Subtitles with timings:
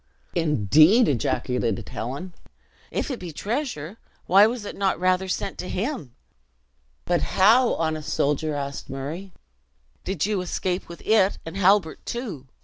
[0.33, 2.33] "Indeed!" ejaculated Helen.
[2.89, 6.15] "If it be treasure, why was it not rather sent to him!"
[7.05, 9.31] "But how, honest soldier," asked Murray,
[10.03, 12.47] "did you escape with it, and Halbert, too!